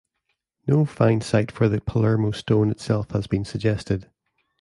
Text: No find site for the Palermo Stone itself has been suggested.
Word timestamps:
No 0.65 0.83
find 0.83 1.23
site 1.23 1.51
for 1.51 1.69
the 1.69 1.79
Palermo 1.79 2.31
Stone 2.31 2.71
itself 2.71 3.11
has 3.11 3.27
been 3.27 3.45
suggested. 3.45 4.09